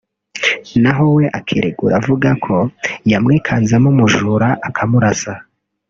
[0.81, 2.55] naho we akiregura avuga ko
[3.11, 5.33] yamwikanzemo umujura akamurasa